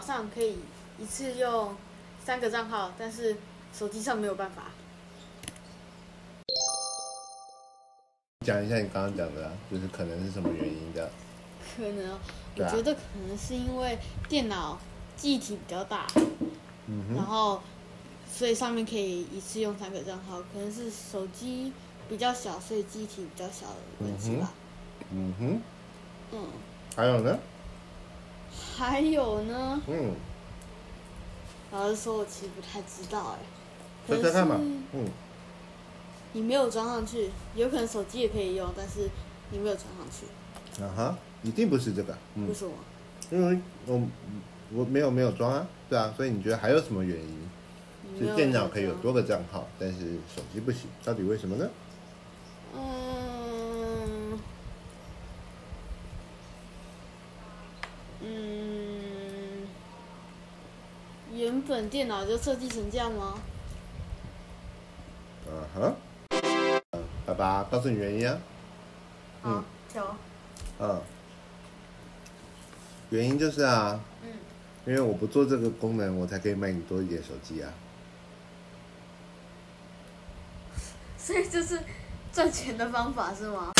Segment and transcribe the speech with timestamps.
[0.00, 0.56] 上可以
[0.98, 1.74] 一次用
[2.24, 3.36] 三个账号，但是
[3.72, 4.64] 手机上没有办法。
[8.44, 11.10] 讲一下你刚刚讲的、啊，就是可能是什么原因的？
[11.76, 12.18] 可能哦，
[12.56, 13.98] 我觉得可能是因为
[14.28, 14.78] 电脑
[15.16, 16.06] 记忆体比较大，
[16.86, 17.60] 嗯，然后
[18.32, 21.72] 所以上面可以一次用三个账号，可能是手机
[22.08, 24.50] 比较小，所以记忆体比较小的问题吧。
[25.12, 25.60] 嗯哼，
[26.32, 26.48] 嗯，
[26.96, 27.38] 还有呢？
[28.76, 30.14] 还有呢，嗯，
[31.72, 33.38] 老实说，我其实不太知道哎。
[34.08, 34.56] 猜猜看嘛。
[34.58, 35.08] 嗯，
[36.32, 39.08] 你没有装上去，有可能手机也可以用，但是
[39.50, 42.16] 你没有装上去，啊哈，一定不是这个。
[42.34, 42.72] 嗯为，什么？
[43.30, 44.00] 因为我
[44.72, 47.50] 我没有没有装啊，对啊，所以你觉得还有什么原因？
[48.18, 51.68] 就是电脑可以有多个账号，但是手机不行，到底为什么呢？
[52.74, 54.38] 嗯
[58.22, 58.49] 嗯，
[61.50, 63.34] 原本电脑就设计成这样吗？
[65.48, 65.96] 嗯哼，
[66.92, 68.38] 嗯，爸爸告诉你原因啊。
[69.42, 70.06] 嗯好，求。
[70.78, 71.02] 嗯，
[73.10, 74.30] 原因就是啊，嗯，
[74.86, 77.72] 因为我不做这个功能，我才可以卖你多一点手机啊。
[81.18, 81.80] 所以这是
[82.32, 83.72] 赚钱的方法是吗？